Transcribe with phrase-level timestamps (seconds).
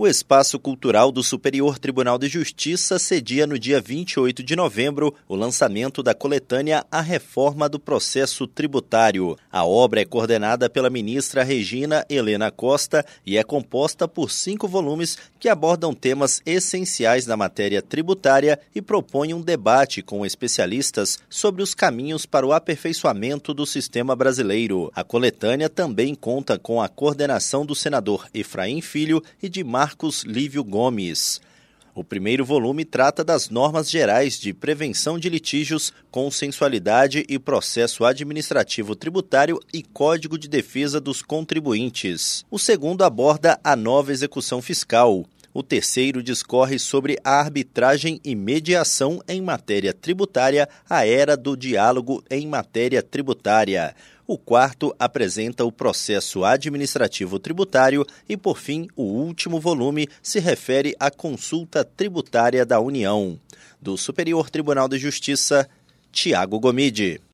[0.00, 5.34] O Espaço Cultural do Superior Tribunal de Justiça cedia no dia 28 de novembro o
[5.34, 9.36] lançamento da coletânea A Reforma do Processo Tributário.
[9.50, 15.18] A obra é coordenada pela ministra Regina Helena Costa e é composta por cinco volumes
[15.36, 21.74] que abordam temas essenciais da matéria tributária e propõem um debate com especialistas sobre os
[21.74, 24.92] caminhos para o aperfeiçoamento do sistema brasileiro.
[24.94, 30.22] A coletânea também conta com a coordenação do senador Efraim Filho e de Marcos Marcos
[30.22, 31.40] Lívio Gomes.
[31.94, 38.94] O primeiro volume trata das normas gerais de prevenção de litígios, consensualidade e processo administrativo
[38.94, 42.44] tributário e Código de Defesa dos Contribuintes.
[42.50, 45.24] O segundo aborda a nova execução fiscal.
[45.58, 52.22] O terceiro discorre sobre a arbitragem e mediação em matéria tributária, a era do diálogo
[52.30, 53.92] em matéria tributária.
[54.24, 60.94] O quarto apresenta o processo administrativo tributário e, por fim, o último volume se refere
[60.96, 63.36] à consulta tributária da União.
[63.82, 65.68] Do Superior Tribunal de Justiça,
[66.12, 67.20] Tiago Gomide.